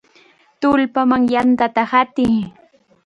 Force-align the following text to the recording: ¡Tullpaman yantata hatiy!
¡Tullpaman 0.61 1.23
yantata 1.33 1.83
hatiy! 1.91 2.35